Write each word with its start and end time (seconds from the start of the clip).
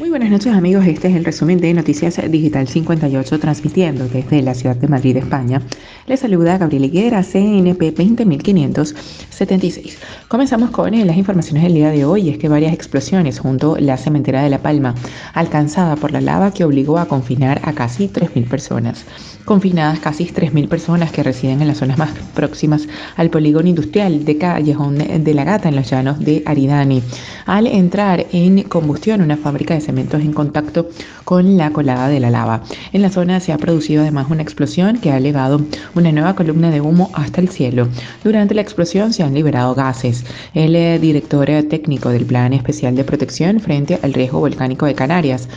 Muy 0.00 0.08
buenas 0.08 0.30
noches 0.30 0.54
amigos, 0.54 0.86
este 0.86 1.08
es 1.08 1.14
el 1.14 1.26
resumen 1.26 1.60
de 1.60 1.74
Noticias 1.74 2.18
Digital 2.30 2.66
58 2.66 3.38
transmitiendo 3.38 4.08
desde 4.08 4.40
la 4.40 4.54
ciudad 4.54 4.74
de 4.74 4.88
Madrid, 4.88 5.18
España. 5.18 5.60
Les 6.06 6.20
saluda 6.20 6.56
Gabriel 6.56 6.86
Higuera, 6.86 7.22
CNP 7.22 7.92
20576. 7.92 9.98
Comenzamos 10.26 10.70
con 10.70 10.94
eh, 10.94 11.04
las 11.04 11.18
informaciones 11.18 11.64
del 11.64 11.74
día 11.74 11.90
de 11.90 12.06
hoy, 12.06 12.30
es 12.30 12.38
que 12.38 12.48
varias 12.48 12.72
explosiones 12.72 13.40
junto 13.40 13.74
a 13.74 13.80
la 13.80 13.98
cementera 13.98 14.42
de 14.42 14.48
La 14.48 14.62
Palma, 14.62 14.94
alcanzada 15.34 15.96
por 15.96 16.12
la 16.12 16.22
lava 16.22 16.50
que 16.50 16.64
obligó 16.64 16.96
a 16.96 17.04
confinar 17.04 17.60
a 17.62 17.74
casi 17.74 18.08
3.000 18.08 18.48
personas. 18.48 19.04
Confinadas 19.44 20.00
casi 20.00 20.24
3.000 20.24 20.68
personas 20.68 21.12
que 21.12 21.22
residen 21.22 21.60
en 21.60 21.68
las 21.68 21.78
zonas 21.78 21.98
más 21.98 22.10
próximas 22.34 22.88
al 23.16 23.28
polígono 23.28 23.68
industrial 23.68 24.24
de 24.24 24.38
Callejón 24.38 24.96
de 24.96 25.34
la 25.34 25.44
Gata 25.44 25.68
en 25.68 25.76
los 25.76 25.90
llanos 25.90 26.20
de 26.20 26.42
Aridani, 26.46 27.02
al 27.44 27.66
entrar 27.66 28.26
en 28.32 28.62
combustión 28.62 29.20
una 29.20 29.36
fábrica 29.36 29.74
de 29.74 29.89
cementos 29.90 30.20
en 30.20 30.32
contacto 30.32 30.88
con 31.24 31.56
la 31.56 31.72
colada 31.72 32.08
de 32.08 32.20
la 32.20 32.30
lava. 32.30 32.62
En 32.92 33.02
la 33.02 33.10
zona 33.10 33.40
se 33.40 33.52
ha 33.52 33.58
producido 33.58 34.02
además 34.02 34.28
una 34.30 34.42
explosión 34.42 34.98
que 35.00 35.10
ha 35.10 35.16
elevado 35.18 35.60
una 35.96 36.12
nueva 36.12 36.36
columna 36.36 36.70
de 36.70 36.80
humo 36.80 37.10
hasta 37.12 37.40
el 37.40 37.48
cielo. 37.48 37.88
Durante 38.22 38.54
la 38.54 38.62
explosión 38.62 39.12
se 39.12 39.24
han 39.24 39.34
liberado 39.34 39.74
gases. 39.74 40.24
El 40.54 40.76
eh, 40.76 41.00
director 41.00 41.50
eh, 41.50 41.64
técnico 41.64 42.10
del 42.10 42.24
Plan 42.24 42.52
Especial 42.52 42.94
de 42.94 43.02
Protección 43.02 43.58
frente 43.58 43.98
al 44.00 44.12
riesgo 44.12 44.38
volcánico 44.38 44.86
de 44.86 44.94
Canarias, 44.94 45.48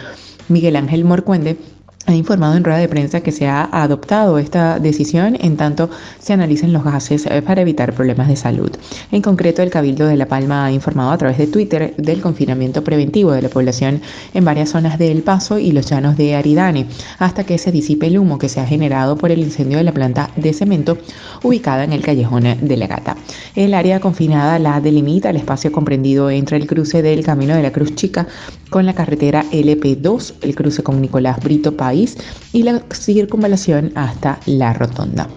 Miguel 0.49 0.75
Ángel 0.75 1.05
Morcuende, 1.05 1.57
ha 2.05 2.13
informado 2.13 2.55
en 2.55 2.63
rueda 2.63 2.79
de 2.79 2.89
prensa 2.89 3.21
que 3.21 3.31
se 3.31 3.47
ha 3.47 3.69
adoptado 3.71 4.37
esta 4.37 4.79
decisión 4.79 5.37
en 5.39 5.57
tanto 5.57 5.89
se 6.19 6.33
analicen 6.33 6.73
los 6.73 6.83
gases 6.83 7.25
eh, 7.25 7.41
para 7.41 7.61
evitar 7.61 7.93
problemas 7.93 8.27
de 8.27 8.35
salud. 8.35 8.71
En 9.11 9.21
concreto, 9.21 9.61
el 9.61 9.69
Cabildo 9.69 10.05
de 10.07 10.17
La 10.17 10.27
Palma 10.27 10.65
ha 10.65 10.71
informado 10.71 11.11
a 11.11 11.17
través 11.17 11.37
de 11.37 11.47
Twitter 11.47 11.93
del 11.97 12.21
confinamiento 12.21 12.83
preventivo 12.83 13.31
de 13.31 13.41
la 13.41 13.49
población 13.49 14.01
en 14.33 14.45
varias 14.45 14.69
zonas 14.69 14.99
de 14.99 15.11
El 15.11 15.23
Paso 15.23 15.59
y 15.59 15.71
los 15.71 15.89
llanos 15.89 16.17
de 16.17 16.35
Aridane, 16.35 16.87
hasta 17.19 17.45
que 17.45 17.57
se 17.57 17.71
disipe 17.71 18.07
el 18.07 18.17
humo 18.17 18.37
que 18.37 18.49
se 18.49 18.59
ha 18.59 18.65
generado 18.65 19.17
por 19.17 19.31
el 19.31 19.39
incendio 19.39 19.77
de 19.77 19.83
la 19.83 19.93
planta 19.93 20.29
de 20.35 20.53
cemento 20.53 20.97
ubicada 21.41 21.83
en 21.83 21.93
el 21.93 22.01
callejón 22.01 22.43
de 22.61 22.77
la 22.77 22.87
Gata. 22.87 23.15
El 23.55 23.73
área 23.73 23.99
confinada 23.99 24.59
la 24.59 24.81
delimita 24.81 25.29
el 25.29 25.37
espacio 25.37 25.71
comprendido 25.71 26.29
entre 26.29 26.57
el 26.57 26.67
cruce 26.67 27.01
del 27.01 27.23
Camino 27.23 27.55
de 27.55 27.63
la 27.63 27.71
Cruz 27.71 27.95
Chica 27.95 28.27
con 28.69 28.85
la 28.85 28.93
carretera 28.93 29.45
LP2, 29.51 30.33
el 30.41 30.55
cruce 30.55 30.81
con 30.81 30.99
Nicolás 30.99 31.39
Brito 31.43 31.77
Paz 31.93 32.17
y 32.51 32.63
la 32.63 32.81
circunvalación 32.91 33.91
hasta 33.95 34.39
la 34.45 34.73
rotonda. 34.73 35.27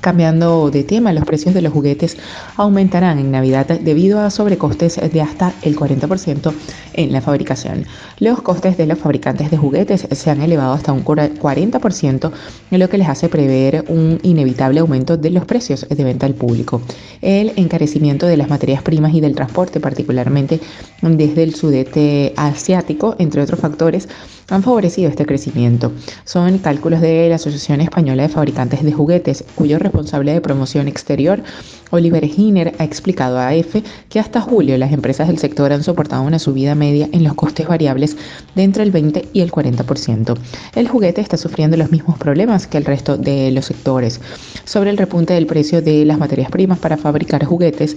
Cambiando 0.00 0.70
de 0.70 0.82
tema, 0.82 1.12
los 1.12 1.24
precios 1.24 1.52
de 1.52 1.60
los 1.60 1.72
juguetes 1.72 2.16
aumentarán 2.56 3.18
en 3.18 3.30
Navidad 3.30 3.66
debido 3.66 4.20
a 4.20 4.30
sobrecostes 4.30 4.98
de 5.12 5.20
hasta 5.20 5.52
el 5.62 5.76
40% 5.76 6.54
en 6.94 7.12
la 7.12 7.20
fabricación. 7.20 7.84
Los 8.18 8.40
costes 8.40 8.78
de 8.78 8.86
los 8.86 8.98
fabricantes 8.98 9.50
de 9.50 9.58
juguetes 9.58 10.06
se 10.10 10.30
han 10.30 10.40
elevado 10.40 10.72
hasta 10.72 10.92
un 10.92 11.04
40%, 11.04 12.32
lo 12.70 12.88
que 12.88 12.98
les 12.98 13.08
hace 13.08 13.28
prever 13.28 13.84
un 13.88 14.20
inevitable 14.22 14.80
aumento 14.80 15.16
de 15.16 15.30
los 15.30 15.44
precios 15.44 15.86
de 15.86 16.04
venta 16.04 16.24
al 16.24 16.34
público. 16.34 16.80
El 17.20 17.52
encarecimiento 17.56 18.26
de 18.26 18.38
las 18.38 18.48
materias 18.48 18.82
primas 18.82 19.12
y 19.12 19.20
del 19.20 19.34
transporte, 19.34 19.80
particularmente 19.80 20.60
desde 21.02 21.42
el 21.42 21.54
sudeste 21.54 22.32
asiático, 22.36 23.16
entre 23.18 23.42
otros 23.42 23.60
factores, 23.60 24.08
han 24.50 24.62
favorecido 24.62 25.08
este 25.08 25.26
crecimiento. 25.26 25.92
Son 26.24 26.58
cálculos 26.58 27.00
de 27.00 27.28
la 27.28 27.36
Asociación 27.36 27.80
Española 27.80 28.24
de 28.24 28.28
Fabricantes 28.28 28.82
de 28.82 28.92
Juguetes, 28.92 29.44
cuyo 29.54 29.78
responsable 29.78 30.32
de 30.32 30.40
promoción 30.40 30.88
exterior, 30.88 31.42
Oliver 31.90 32.24
Hiner, 32.24 32.74
ha 32.78 32.84
explicado 32.84 33.38
a 33.38 33.48
AF 33.48 33.76
que 34.08 34.20
hasta 34.20 34.40
julio 34.40 34.76
las 34.78 34.92
empresas 34.92 35.28
del 35.28 35.38
sector 35.38 35.72
han 35.72 35.82
soportado 35.82 36.22
una 36.22 36.38
subida 36.38 36.74
media 36.74 37.08
en 37.12 37.24
los 37.24 37.34
costes 37.34 37.66
variables 37.66 38.16
de 38.54 38.62
entre 38.62 38.82
el 38.82 38.90
20 38.90 39.28
y 39.32 39.40
el 39.40 39.50
40%. 39.50 40.36
El 40.74 40.88
juguete 40.88 41.20
está 41.20 41.36
sufriendo 41.36 41.76
los 41.76 41.90
mismos 41.90 42.18
problemas 42.18 42.66
que 42.66 42.78
el 42.78 42.84
resto 42.84 43.16
de 43.16 43.50
los 43.50 43.66
sectores. 43.66 44.20
Sobre 44.64 44.90
el 44.90 44.98
repunte 44.98 45.34
del 45.34 45.46
precio 45.46 45.82
de 45.82 46.04
las 46.04 46.18
materias 46.18 46.50
primas 46.50 46.78
para 46.78 46.96
fabricar 46.96 47.44
juguetes, 47.44 47.96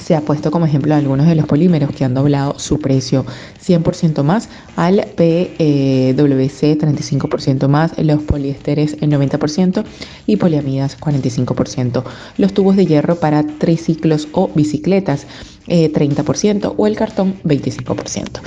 se 0.00 0.14
ha 0.16 0.20
puesto 0.22 0.50
como 0.50 0.66
ejemplo 0.66 0.94
algunos 0.94 1.26
de 1.26 1.34
los 1.34 1.46
polímeros 1.46 1.90
que 1.94 2.04
han 2.04 2.14
doblado 2.14 2.58
su 2.58 2.78
precio 2.78 3.24
100% 3.64 4.22
más, 4.22 4.48
al 4.76 5.06
PWC 5.16 6.78
35% 6.78 7.68
más, 7.68 7.98
los 7.98 8.22
poliésteres 8.22 8.96
el 9.00 9.10
90% 9.10 9.84
y 10.26 10.36
poliamidas 10.36 10.98
45%, 10.98 12.02
los 12.38 12.54
tubos 12.54 12.76
de 12.76 12.86
hierro 12.86 13.16
para 13.16 13.42
triciclos 13.42 14.28
o 14.32 14.50
bicicletas 14.54 15.26
30% 15.66 16.64
eh, 16.64 16.74
o 16.76 16.86
el 16.86 16.96
cartón 16.96 17.34
25%. 17.44 18.40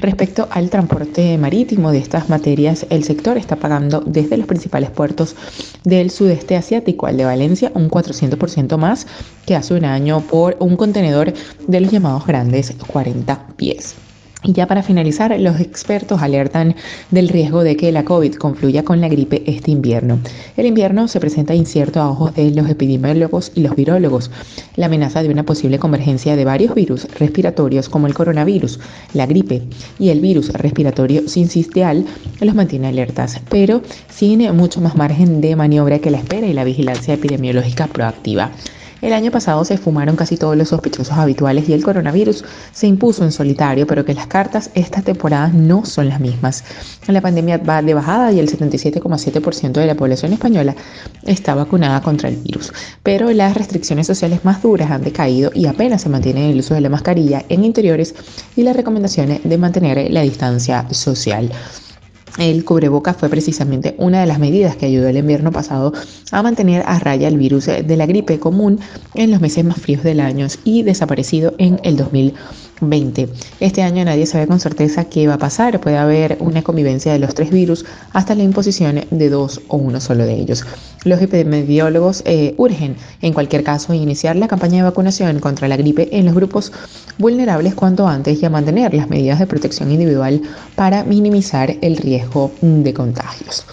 Respecto 0.00 0.46
al 0.50 0.70
transporte 0.70 1.36
marítimo 1.38 1.90
de 1.90 1.98
estas 1.98 2.28
materias, 2.28 2.86
el 2.88 3.02
sector 3.02 3.36
está 3.36 3.56
pagando 3.56 4.00
desde 4.00 4.36
los 4.36 4.46
principales 4.46 4.90
puertos 4.90 5.34
del 5.82 6.10
sudeste 6.10 6.56
asiático 6.56 7.06
al 7.06 7.16
de 7.16 7.24
Valencia 7.24 7.72
un 7.74 7.90
400% 7.90 8.76
más 8.76 9.06
que 9.44 9.56
hace 9.56 9.74
un 9.74 9.84
año 9.84 10.20
por 10.20 10.56
un 10.60 10.76
contenedor 10.76 11.32
de 11.66 11.80
los 11.80 11.90
llamados 11.90 12.26
grandes 12.26 12.74
40 12.86 13.48
pies. 13.56 13.96
Y 14.44 14.52
ya 14.52 14.68
para 14.68 14.84
finalizar, 14.84 15.38
los 15.40 15.60
expertos 15.60 16.22
alertan 16.22 16.76
del 17.10 17.28
riesgo 17.28 17.64
de 17.64 17.76
que 17.76 17.90
la 17.90 18.04
COVID 18.04 18.34
confluya 18.34 18.84
con 18.84 19.00
la 19.00 19.08
gripe 19.08 19.42
este 19.46 19.72
invierno. 19.72 20.20
El 20.56 20.66
invierno 20.66 21.08
se 21.08 21.18
presenta 21.18 21.54
incierto 21.54 22.00
a 22.00 22.08
ojos 22.08 22.34
de 22.36 22.52
los 22.52 22.70
epidemiólogos 22.70 23.50
y 23.56 23.62
los 23.62 23.74
virólogos. 23.74 24.30
La 24.76 24.86
amenaza 24.86 25.24
de 25.24 25.30
una 25.30 25.42
posible 25.42 25.80
convergencia 25.80 26.36
de 26.36 26.44
varios 26.44 26.74
virus 26.76 27.06
respiratorios 27.18 27.88
como 27.88 28.06
el 28.06 28.14
coronavirus, 28.14 28.78
la 29.12 29.26
gripe 29.26 29.62
y 29.98 30.10
el 30.10 30.20
virus 30.20 30.52
respiratorio 30.52 31.28
sincitial 31.28 32.04
los 32.40 32.54
mantiene 32.54 32.86
alertas, 32.86 33.40
pero 33.50 33.82
sin 34.08 34.54
mucho 34.54 34.80
más 34.80 34.94
margen 34.94 35.40
de 35.40 35.56
maniobra 35.56 35.98
que 35.98 36.12
la 36.12 36.18
espera 36.18 36.46
y 36.46 36.52
la 36.52 36.64
vigilancia 36.64 37.14
epidemiológica 37.14 37.88
proactiva. 37.88 38.52
El 39.00 39.12
año 39.12 39.30
pasado 39.30 39.64
se 39.64 39.78
fumaron 39.78 40.16
casi 40.16 40.36
todos 40.36 40.56
los 40.56 40.70
sospechosos 40.70 41.16
habituales 41.16 41.68
y 41.68 41.72
el 41.72 41.84
coronavirus 41.84 42.44
se 42.72 42.88
impuso 42.88 43.22
en 43.22 43.30
solitario, 43.30 43.86
pero 43.86 44.04
que 44.04 44.12
las 44.12 44.26
cartas 44.26 44.70
esta 44.74 45.02
temporada 45.02 45.48
no 45.48 45.84
son 45.84 46.08
las 46.08 46.18
mismas. 46.18 46.64
La 47.06 47.20
pandemia 47.20 47.58
va 47.58 47.80
de 47.80 47.94
bajada 47.94 48.32
y 48.32 48.40
el 48.40 48.50
77,7% 48.50 49.72
de 49.72 49.86
la 49.86 49.94
población 49.94 50.32
española 50.32 50.74
está 51.22 51.54
vacunada 51.54 52.02
contra 52.02 52.28
el 52.28 52.36
virus, 52.36 52.72
pero 53.04 53.30
las 53.30 53.56
restricciones 53.56 54.08
sociales 54.08 54.44
más 54.44 54.62
duras 54.62 54.90
han 54.90 55.04
decaído 55.04 55.52
y 55.54 55.66
apenas 55.66 56.02
se 56.02 56.08
mantiene 56.08 56.50
el 56.50 56.58
uso 56.58 56.74
de 56.74 56.80
la 56.80 56.88
mascarilla 56.88 57.44
en 57.48 57.64
interiores 57.64 58.16
y 58.56 58.62
las 58.64 58.74
recomendaciones 58.74 59.40
de 59.44 59.58
mantener 59.58 60.10
la 60.10 60.22
distancia 60.22 60.86
social. 60.90 61.52
El 62.38 62.64
cubreboca 62.64 63.14
fue 63.14 63.28
precisamente 63.28 63.96
una 63.98 64.20
de 64.20 64.26
las 64.26 64.38
medidas 64.38 64.76
que 64.76 64.86
ayudó 64.86 65.08
el 65.08 65.16
invierno 65.16 65.50
pasado 65.50 65.92
a 66.30 66.42
mantener 66.42 66.84
a 66.86 66.98
raya 67.00 67.26
el 67.26 67.36
virus 67.36 67.66
de 67.66 67.96
la 67.96 68.06
gripe 68.06 68.38
común 68.38 68.78
en 69.14 69.32
los 69.32 69.40
meses 69.40 69.64
más 69.64 69.78
fríos 69.80 70.04
del 70.04 70.20
año 70.20 70.46
y 70.62 70.84
desaparecido 70.84 71.54
en 71.58 71.80
el 71.82 71.96
2020. 71.96 72.38
Este 73.60 73.82
año 73.82 74.04
nadie 74.04 74.26
sabe 74.26 74.46
con 74.46 74.60
certeza 74.60 75.04
qué 75.04 75.26
va 75.26 75.34
a 75.34 75.38
pasar. 75.38 75.80
Puede 75.80 75.98
haber 75.98 76.36
una 76.40 76.62
convivencia 76.62 77.12
de 77.12 77.18
los 77.18 77.34
tres 77.34 77.50
virus 77.50 77.84
hasta 78.12 78.34
la 78.34 78.42
imposición 78.42 79.00
de 79.10 79.28
dos 79.28 79.60
o 79.68 79.76
uno 79.76 80.00
solo 80.00 80.24
de 80.24 80.34
ellos. 80.34 80.64
Los 81.04 81.20
epidemiólogos 81.20 82.22
eh, 82.24 82.54
urgen, 82.56 82.96
en 83.22 83.32
cualquier 83.32 83.64
caso, 83.64 83.94
iniciar 83.94 84.36
la 84.36 84.48
campaña 84.48 84.78
de 84.78 84.82
vacunación 84.84 85.40
contra 85.40 85.68
la 85.68 85.76
gripe 85.76 86.08
en 86.16 86.26
los 86.26 86.34
grupos 86.34 86.72
vulnerables 87.18 87.74
cuanto 87.74 88.06
antes 88.06 88.40
y 88.40 88.46
a 88.46 88.50
mantener 88.50 88.94
las 88.94 89.08
medidas 89.08 89.38
de 89.38 89.46
protección 89.46 89.90
individual 89.90 90.40
para 90.76 91.04
minimizar 91.04 91.76
el 91.80 91.96
riesgo 91.96 92.52
de 92.60 92.94
contagios. 92.94 93.64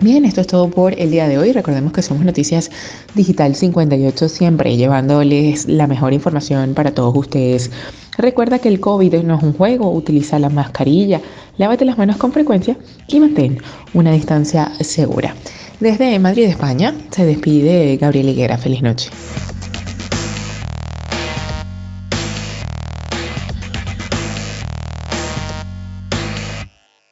Bien, 0.00 0.24
esto 0.24 0.40
es 0.40 0.46
todo 0.46 0.70
por 0.70 0.98
el 0.98 1.10
día 1.10 1.26
de 1.26 1.38
hoy. 1.38 1.50
Recordemos 1.50 1.92
que 1.92 2.02
somos 2.02 2.24
Noticias 2.24 2.70
Digital 3.16 3.56
58, 3.56 4.28
siempre 4.28 4.76
llevándoles 4.76 5.66
la 5.66 5.88
mejor 5.88 6.12
información 6.12 6.74
para 6.74 6.94
todos 6.94 7.16
ustedes. 7.16 7.72
Recuerda 8.18 8.58
que 8.58 8.68
el 8.68 8.80
COVID 8.80 9.22
no 9.22 9.36
es 9.36 9.42
un 9.44 9.52
juego, 9.52 9.92
utiliza 9.92 10.40
la 10.40 10.48
mascarilla, 10.50 11.20
lávate 11.56 11.84
las 11.84 11.96
manos 11.96 12.16
con 12.16 12.32
frecuencia 12.32 12.76
y 13.06 13.20
mantén 13.20 13.58
una 13.94 14.10
distancia 14.10 14.72
segura. 14.80 15.36
Desde 15.78 16.18
Madrid, 16.18 16.46
España, 16.46 16.92
se 17.10 17.24
despide 17.24 17.96
Gabriel 17.96 18.30
Higuera. 18.30 18.58
Feliz 18.58 18.82
noche. 18.82 19.10